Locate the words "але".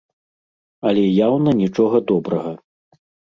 0.91-1.03